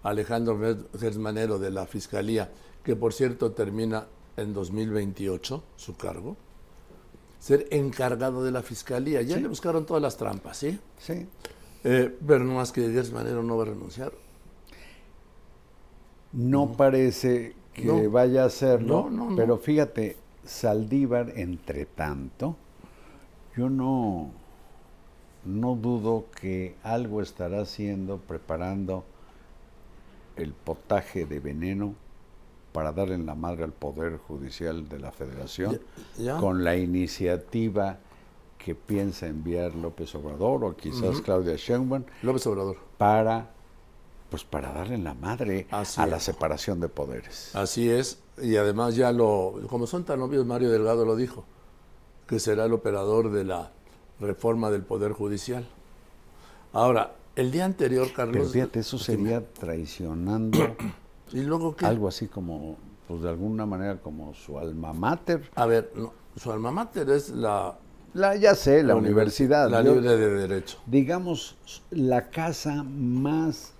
[0.03, 0.59] a Alejandro
[0.99, 2.51] Gersmanero de la Fiscalía,
[2.83, 6.35] que por cierto termina en 2028 su cargo,
[7.39, 9.21] ser encargado de la Fiscalía.
[9.21, 10.79] Ya le buscaron todas las trampas, ¿sí?
[10.97, 11.27] sí.
[11.83, 14.11] Eh, pero no más que Gersmanero no va a renunciar.
[16.33, 18.09] No parece que No.
[18.09, 19.35] vaya a hacerlo, No, no, no.
[19.35, 22.55] pero fíjate, Saldívar, entre tanto,
[23.57, 24.31] yo no,
[25.43, 29.03] no dudo que algo estará haciendo, preparando
[30.37, 31.95] el potaje de veneno
[32.73, 35.79] para darle en la madre al Poder Judicial de la Federación
[36.17, 36.37] Ya- ya.
[36.37, 37.97] con la iniciativa
[38.57, 42.77] que piensa enviar López Obrador o quizás Claudia Sheinbaum López Obrador.
[42.97, 43.49] para
[44.35, 47.55] Pues para darle la madre Así a la separación de poderes.
[47.55, 51.45] Así es, y además ya lo, como son tan obvios, Mario Delgado lo dijo,
[52.27, 53.71] que será el operador de la
[54.19, 55.65] reforma del Poder Judicial.
[56.73, 58.35] Ahora, el día anterior, Carlos...
[58.35, 60.75] Pero fíjate, eso sería traicionando
[61.31, 61.85] ¿Y luego qué?
[61.85, 62.75] algo así como,
[63.07, 65.49] pues de alguna manera como su alma mater.
[65.55, 67.79] A ver, no, su alma mater es la,
[68.13, 69.69] La, ya sé, la, universidad.
[69.69, 70.77] La libre de derecho.
[70.87, 71.55] digamos,
[71.89, 73.74] la casa más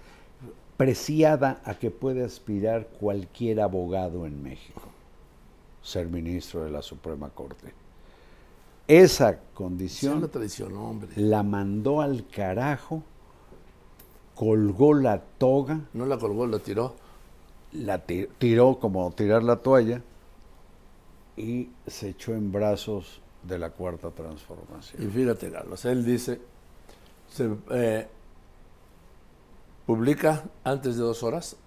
[0.77, 4.81] preciada a que puede aspirar cualquier abogado en México,
[5.81, 7.73] ser ministro de la Suprema Corte.
[8.87, 11.09] Esa condición la hombre.
[11.15, 13.03] la mandó al carajo,
[14.35, 16.95] colgó la toga, No la colgó, la tiró.
[17.71, 20.01] la ti- tiró como tirar la toalla
[21.37, 25.01] y se echó en brazos de la cuarta transformación.
[25.03, 26.39] Y fíjate, Carlos, él dice,
[27.29, 28.07] se eh,
[29.85, 31.57] publica antes de dos horas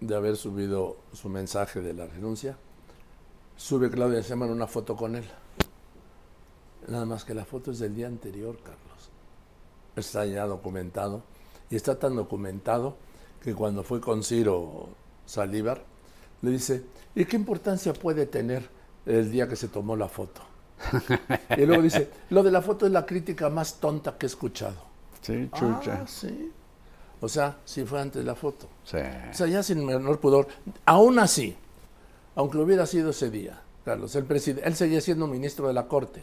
[0.00, 2.56] de haber subido su mensaje de la renuncia,
[3.56, 5.24] sube Claudia Sheinbaum una foto con él.
[6.88, 9.10] Nada más que la foto es del día anterior, Carlos.
[9.94, 11.22] Está ya documentado.
[11.68, 12.96] Y está tan documentado
[13.42, 14.88] que cuando fue con Ciro
[15.26, 15.84] Saldívar,
[16.42, 18.68] le dice, ¿y qué importancia puede tener
[19.06, 20.40] el día que se tomó la foto?
[21.56, 24.76] Y luego dice, lo de la foto es la crítica más tonta que he escuchado.
[25.20, 26.00] Sí, chucha.
[26.02, 26.52] Ah, sí.
[27.20, 28.66] O sea, sí fue antes la foto.
[28.84, 28.96] Sí.
[29.30, 30.48] O sea, ya sin menor pudor.
[30.86, 31.56] Aún así,
[32.34, 36.22] aunque hubiera sido ese día, Carlos, el presidente, él seguía siendo ministro de la Corte.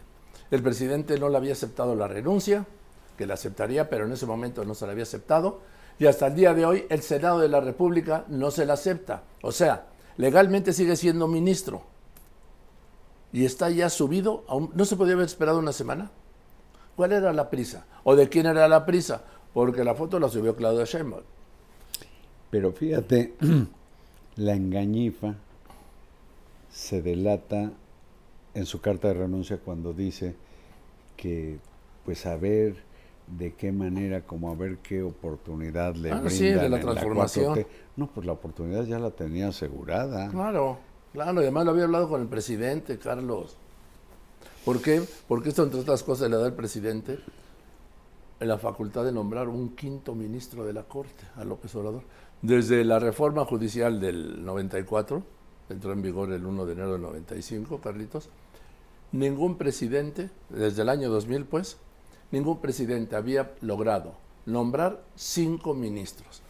[0.49, 2.65] El presidente no le había aceptado la renuncia,
[3.17, 5.59] que la aceptaría, pero en ese momento no se la había aceptado.
[5.99, 9.23] Y hasta el día de hoy, el Senado de la República no se la acepta.
[9.41, 11.81] O sea, legalmente sigue siendo ministro.
[13.33, 14.43] Y está ya subido.
[14.47, 16.11] a un- ¿No se podía haber esperado una semana?
[16.95, 17.85] ¿Cuál era la prisa?
[18.03, 19.21] ¿O de quién era la prisa?
[19.57, 21.23] Porque la foto la subió Claudia Sheinbaum.
[22.51, 23.33] Pero fíjate,
[24.35, 25.33] la engañifa
[26.69, 27.71] se delata
[28.53, 30.35] en su carta de renuncia cuando dice
[31.15, 31.57] que,
[32.05, 32.75] pues, a ver
[33.25, 37.55] de qué manera, como a ver qué oportunidad le Ah, sí, de la transformación.
[37.55, 37.65] 4T.
[37.95, 40.29] No, pues la oportunidad ya la tenía asegurada.
[40.29, 40.77] Claro,
[41.13, 43.57] claro, y además lo había hablado con el presidente, Carlos.
[44.63, 45.01] ¿Por qué?
[45.27, 47.17] Porque esto, entre otras cosas, le da al presidente
[48.39, 52.03] la facultad de nombrar un quinto ministro de la Corte, a López Obrador.
[52.41, 55.23] Desde la reforma judicial del 94,
[55.69, 58.29] entró en vigor el 1 de enero del 95, Carlitos,
[59.11, 61.77] ningún presidente, desde el año 2000, pues,
[62.31, 64.13] ningún presidente había logrado
[64.45, 66.41] nombrar cinco ministros.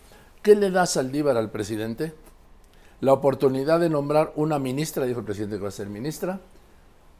[0.41, 2.13] ¿Qué le da Saldívar al presidente?
[3.00, 6.39] la oportunidad de nombrar una ministra, dijo el presidente que va a ser ministra,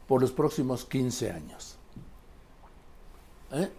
[0.06, 1.76] por los próximos 15 años.
[3.52, 3.70] ¿Eh?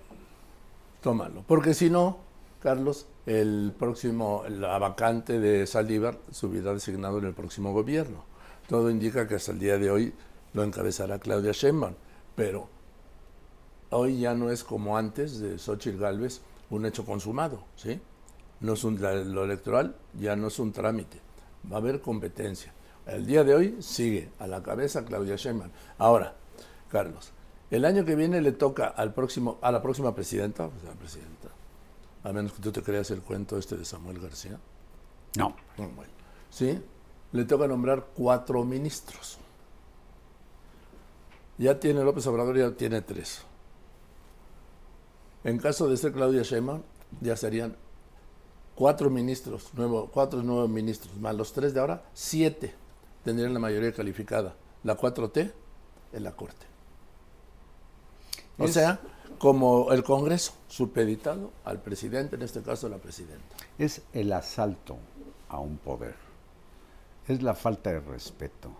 [1.01, 1.43] Tómalo.
[1.47, 2.17] Porque si no,
[2.61, 8.23] Carlos, el próximo, la vacante de Saldívar se hubiera designado en el próximo gobierno.
[8.67, 10.13] Todo indica que hasta el día de hoy
[10.53, 11.93] lo encabezará Claudia Sheinbaum,
[12.35, 12.67] pero
[13.91, 17.99] hoy ya no es como antes de Xochitl Gálvez un hecho consumado, ¿sí?
[18.59, 21.19] No es un, lo electoral ya no es un trámite,
[21.71, 22.73] va a haber competencia.
[23.05, 25.71] El día de hoy sigue a la cabeza Claudia Sheinbaum.
[25.97, 26.35] Ahora,
[26.89, 27.31] Carlos,
[27.71, 31.49] el año que viene le toca al próximo, a la próxima presidenta, sea, presidenta,
[32.23, 34.59] a menos que tú te creas el cuento este de Samuel García,
[35.37, 35.55] No.
[35.77, 36.11] no, bueno,
[36.49, 36.81] ¿sí?
[37.31, 39.37] Le toca nombrar cuatro ministros.
[41.57, 43.43] Ya tiene López Obrador, ya tiene tres.
[45.43, 46.81] En caso de ser Claudia Sheinbaum,
[47.21, 47.75] ya serían
[48.75, 52.73] cuatro ministros, nuevo, cuatro nuevos ministros, más los tres de ahora, siete
[53.23, 54.55] tendrían la mayoría calificada.
[54.83, 55.51] La 4T
[56.13, 56.65] en la Corte.
[58.59, 58.99] O Es- sea,
[59.37, 63.55] como el Congreso, supeditado al presidente, en este caso la presidenta.
[63.77, 64.97] Es el asalto
[65.47, 66.15] a un poder.
[67.27, 68.71] Es la falta de respeto.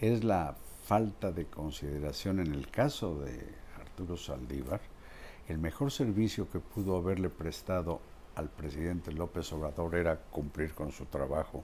[0.00, 0.54] Es la
[0.84, 2.40] falta de consideración.
[2.40, 4.80] En el caso de Arturo Saldívar,
[5.48, 8.00] el mejor servicio que pudo haberle prestado
[8.34, 11.62] al presidente López Obrador era cumplir con su trabajo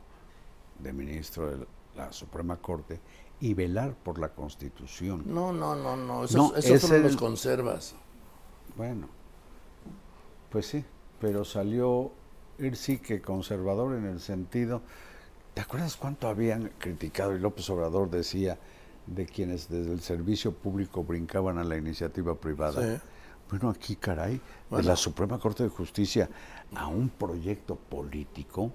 [0.78, 1.66] de ministro de
[1.96, 3.00] la Suprema Corte
[3.40, 5.24] y velar por la Constitución.
[5.26, 6.24] No, no, no, no.
[6.24, 7.94] Esos, No, esos los conservas.
[8.76, 9.08] Bueno,
[10.50, 10.84] pues sí,
[11.20, 12.12] pero salió
[12.58, 14.82] ir sí que conservador en el sentido.
[15.54, 18.58] ¿Te acuerdas cuánto habían criticado y López Obrador decía
[19.06, 22.96] de quienes desde el servicio público brincaban a la iniciativa privada?
[22.96, 23.02] Sí.
[23.50, 24.40] Bueno, aquí, caray,
[24.70, 26.30] de la Suprema Corte de Justicia
[26.74, 28.72] a un proyecto político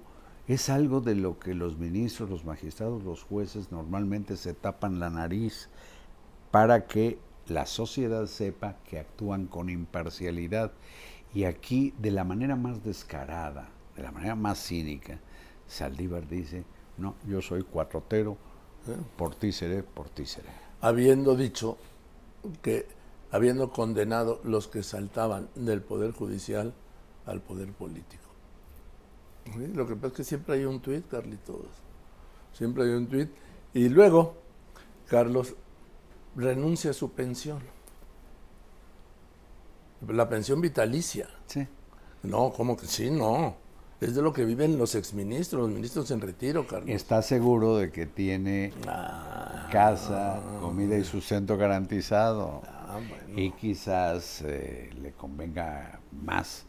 [0.48, 5.10] es algo de lo que los ministros, los magistrados, los jueces normalmente se tapan la
[5.10, 5.68] nariz
[6.50, 7.18] para que
[7.48, 10.72] la sociedad sepa que actúan con imparcialidad.
[11.34, 15.18] Y aquí, de la manera más descarada, de la manera más cínica,
[15.66, 16.64] Saldívar dice,
[16.96, 18.38] no, yo soy cuatrotero,
[19.16, 20.48] por ti seré, por ti seré.
[20.80, 21.76] Habiendo dicho
[22.62, 22.86] que,
[23.30, 26.72] habiendo condenado los que saltaban del Poder Judicial
[27.26, 28.27] al Poder Político.
[29.54, 29.66] ¿Sí?
[29.74, 31.66] Lo que pasa es que siempre hay un tuit, Carlitos.
[32.52, 33.30] Siempre hay un tuit.
[33.74, 34.34] Y luego,
[35.08, 35.54] Carlos
[36.36, 37.58] renuncia a su pensión.
[40.08, 41.28] La pensión vitalicia.
[41.46, 41.66] Sí.
[42.22, 43.10] No, ¿cómo que sí?
[43.10, 43.56] No.
[44.00, 46.88] Es de lo que viven los exministros, los ministros en retiro, Carlos.
[46.90, 52.62] Está seguro de que tiene Ah, casa, comida y sustento garantizado.
[52.64, 53.40] ah, bueno.
[53.40, 56.64] Y quizás eh, le convenga más,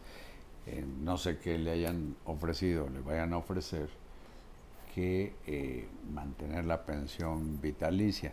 [0.66, 3.88] eh, no sé qué le hayan ofrecido, le vayan a ofrecer,
[4.94, 8.32] que eh, mantener la pensión vitalicia.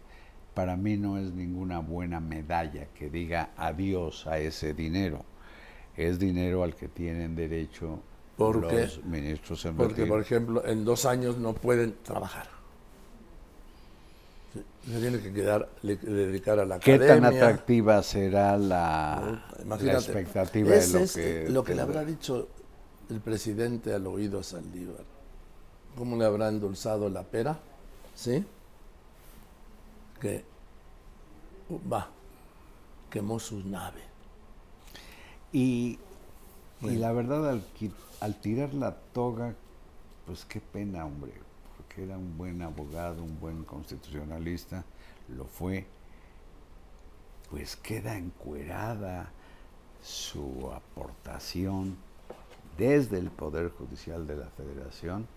[0.54, 5.24] Para mí no es ninguna buena medalla que diga adiós a ese dinero.
[5.96, 8.02] Es dinero al que tienen derecho
[8.36, 8.90] ¿Por los qué?
[9.04, 10.08] ministros en Porque, retiro.
[10.08, 12.48] por ejemplo, en dos años no pueden trabajar.
[14.54, 19.98] Se tiene que quedar, le- dedicar a la ¿Qué tan atractiva será la, la Imagínate,
[19.98, 21.50] expectativa de lo es que...
[21.50, 22.48] lo que le habrá dicho
[23.10, 25.04] el presidente al oído a Saldívar.
[25.98, 27.60] ¿Cómo le habrá endulzado la pera?
[28.16, 28.46] ¿Sí?
[30.22, 30.44] Que
[31.92, 32.10] va,
[33.10, 34.02] quemó su nave.
[35.52, 36.00] Y,
[36.82, 37.60] y la verdad,
[38.22, 39.54] al tirar la toga,
[40.26, 41.34] pues qué pena, hombre,
[41.98, 44.84] porque era un buen abogado, un buen constitucionalista,
[45.36, 45.86] lo fue,
[47.50, 49.32] pues queda encuerada
[50.04, 51.98] su aportación
[52.78, 55.28] desde el Poder Judicial de la Federación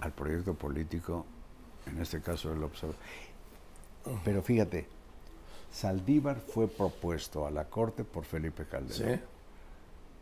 [0.00, 1.24] al proyecto político,
[1.86, 3.00] en este caso el observador.
[4.24, 4.86] Pero fíjate,
[5.72, 9.20] Saldívar fue propuesto a la Corte por Felipe Calderón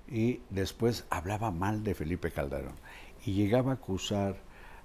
[0.09, 0.15] ¿Sí?
[0.15, 2.75] y después hablaba mal de Felipe Calderón
[3.25, 4.37] y llegaba a acusar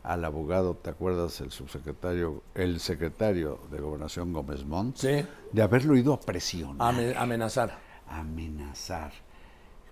[0.03, 1.39] al abogado, ¿te acuerdas?
[1.41, 7.15] El subsecretario, el secretario de Gobernación Gómez Montt, Sí, de haberlo ido a presionar, ame-
[7.15, 7.77] amenazar.
[8.09, 9.11] amenazar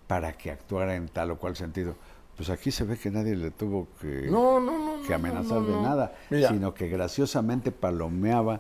[0.08, 1.96] para que actuara en tal o cual sentido.
[2.36, 5.74] Pues aquí se ve que nadie le tuvo que, No, no, no, que amenazar de
[5.82, 6.50] nada, Mira.
[6.50, 8.60] sino que graciosamente palomeaba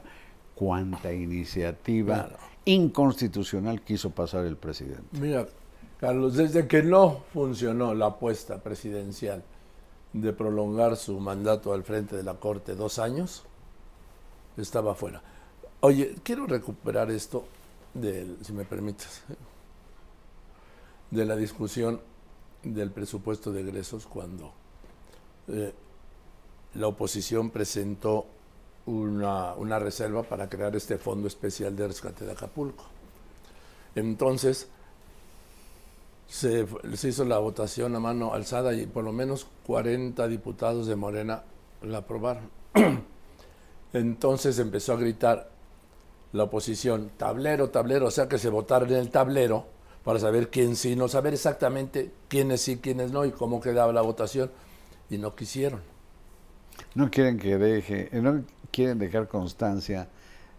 [0.55, 2.37] cuanta iniciativa Claro.
[2.65, 5.19] inconstitucional quiso pasar el presidente.
[5.19, 5.47] Mira,
[5.99, 9.43] Carlos, desde que no funcionó la apuesta presidencial
[10.13, 13.43] de prolongar su mandato al frente de la Corte dos años,
[14.57, 15.21] estaba fuera.
[15.79, 17.45] Oye, quiero recuperar esto,
[17.93, 19.23] si me permites,
[21.09, 22.01] de la discusión
[22.63, 24.53] del presupuesto de egresos cuando
[25.47, 25.73] eh,
[26.75, 28.25] la oposición presentó
[28.85, 32.85] una, una reserva para crear este fondo especial de rescate de Acapulco.
[33.95, 34.69] Entonces,
[36.31, 40.95] se, se hizo la votación a mano alzada y por lo menos 40 diputados de
[40.95, 41.43] Morena
[41.81, 42.49] la aprobaron.
[43.93, 45.51] Entonces empezó a gritar
[46.31, 49.65] la oposición, tablero, tablero, o sea que se votaron en el tablero
[50.05, 54.01] para saber quién sí, no saber exactamente quiénes sí, quiénes no y cómo quedaba la
[54.01, 54.49] votación.
[55.09, 55.81] Y no quisieron.
[56.95, 60.07] No quieren que deje, eh, no quieren dejar constancia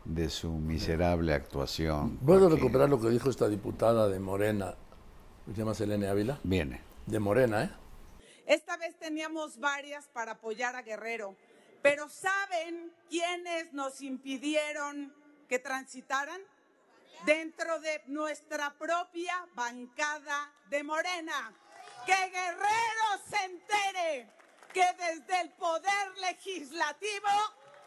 [0.04, 2.18] de su miserable actuación.
[2.18, 2.50] ¿Puedo Joaquín.
[2.50, 4.74] recuperar lo que dijo esta diputada de Morena?
[5.46, 6.38] ¿Se llama Selene Ávila?
[6.44, 6.80] Viene.
[7.06, 7.70] De Morena, ¿eh?
[8.46, 11.36] Esta vez teníamos varias para apoyar a Guerrero,
[11.82, 15.12] pero ¿saben quiénes nos impidieron
[15.48, 16.40] que transitaran?
[17.26, 21.52] Dentro de nuestra propia bancada de Morena.
[22.06, 24.28] Que Guerrero se entere
[24.72, 27.28] que desde el poder legislativo,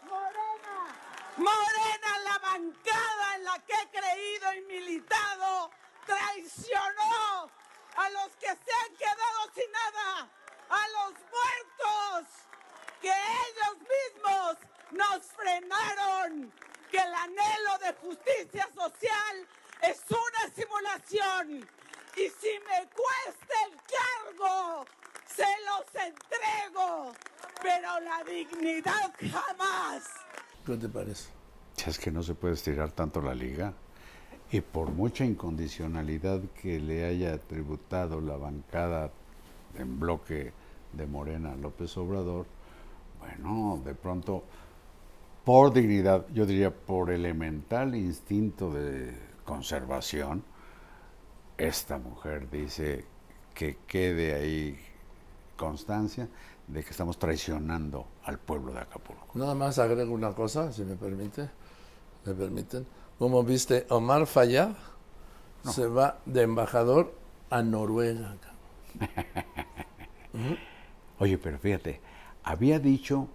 [0.03, 0.95] Morena,
[1.37, 5.71] Morena, la bancada en la que he creído y militado,
[6.05, 7.49] traicionó
[7.97, 10.29] a los que se han quedado sin nada,
[10.69, 12.31] a los muertos,
[13.01, 14.57] que ellos mismos
[14.91, 16.53] nos frenaron,
[16.91, 19.47] que el anhelo de justicia social
[19.81, 21.69] es una simulación.
[22.15, 23.75] Y si me cuesta el
[24.35, 24.85] cargo,
[25.27, 27.13] se los entrego,
[27.61, 30.03] pero la dignidad jamás.
[30.65, 31.29] ¿Qué te parece?
[31.85, 33.73] Es que no se puede estirar tanto la liga.
[34.51, 39.11] Y por mucha incondicionalidad que le haya tributado la bancada
[39.77, 40.53] en bloque
[40.93, 42.45] de Morena López Obrador,
[43.19, 44.43] bueno, de pronto,
[45.43, 50.43] por dignidad, yo diría por elemental instinto de conservación,
[51.57, 53.05] esta mujer dice
[53.53, 54.77] que quede ahí
[55.57, 56.27] constancia
[56.67, 59.27] de que estamos traicionando al pueblo de Acapulco.
[59.35, 61.49] Nada más agrego una cosa, si me permite.
[62.25, 62.85] ¿Me permiten?
[63.20, 64.76] Como viste, Omar Fayad
[65.63, 67.13] se va de embajador
[67.49, 68.36] a Noruega.
[71.20, 72.01] Oye, pero fíjate,
[72.43, 73.30] había dicho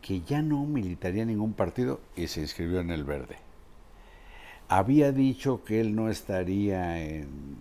[0.00, 3.38] que ya no militaría en ningún partido y se inscribió en el verde.
[4.68, 7.58] Había dicho que él no estaría en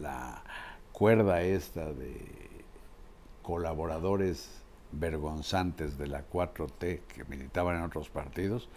[0.00, 0.42] la
[0.92, 2.26] cuerda esta de
[3.42, 4.60] colaboradores
[4.92, 8.68] vergonzantes de la 4T que militaban en otros partidos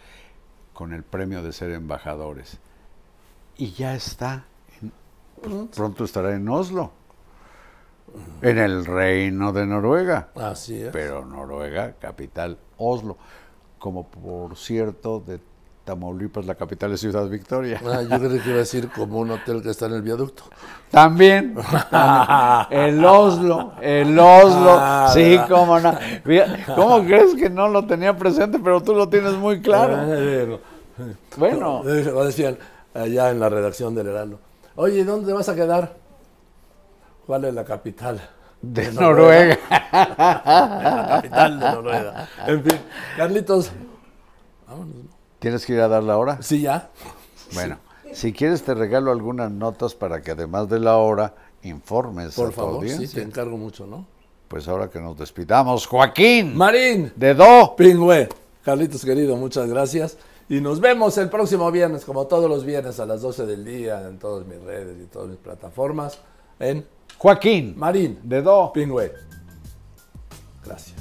[0.74, 2.58] con el premio de ser embajadores.
[3.56, 4.44] Y ya está,
[4.82, 6.92] en- pronto estará en Oslo,
[8.42, 10.28] en el reino de Noruega.
[10.34, 10.90] Así es.
[10.90, 13.16] Pero Noruega, capital Oslo.
[13.78, 15.40] Como por cierto, de
[15.84, 17.78] Tamaulipas, la capital es Ciudad Victoria.
[17.84, 20.44] Ah, yo creo que iba a decir como un hotel que está en el viaducto.
[20.90, 21.54] También,
[22.70, 25.94] el Oslo, el Oslo, Ah, sí, cómo no.
[26.74, 29.96] ¿Cómo crees que no lo tenía presente, pero tú lo tienes muy Ah, claro?
[30.06, 30.58] bueno.
[31.36, 32.56] Bueno, Eh, o decían
[32.94, 34.38] allá en la redacción del Heraldo.
[34.76, 35.92] Oye, ¿dónde vas a quedar?
[37.26, 38.20] ¿Cuál es la capital?
[38.62, 39.58] de Noruega.
[39.92, 42.28] la capital de Noruega.
[42.46, 42.78] En fin,
[43.18, 43.70] Carlitos.
[44.66, 45.03] Vámonos.
[45.44, 46.40] ¿Tienes que ir a dar la hora?
[46.40, 46.88] Sí, ya.
[47.52, 47.76] Bueno,
[48.14, 51.34] si quieres te regalo algunas notas para que además de la hora
[51.64, 54.06] informes a Por tu favor, sí, te encargo mucho, ¿no?
[54.48, 57.74] Pues ahora que nos despidamos, Joaquín, Marín, de Do.
[57.76, 58.26] Pingüe.
[58.64, 60.16] Carlitos querido, muchas gracias.
[60.48, 64.00] Y nos vemos el próximo viernes, como todos los viernes a las 12 del día,
[64.08, 66.20] en todas mis redes y todas mis plataformas,
[66.58, 66.86] en
[67.18, 68.72] Joaquín, Marín, de Do.
[68.72, 69.12] Pingüe.
[70.64, 70.96] Gracias.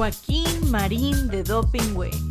[0.00, 2.29] Joaquín Marín de Dopingüe.